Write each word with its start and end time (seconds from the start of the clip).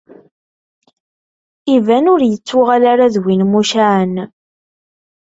Iban 1.75 2.05
ur 2.13 2.21
yettuɣal 2.25 2.83
ara 2.91 3.13
d 3.13 3.15
win 3.23 3.41
mucaɛen. 3.51 4.15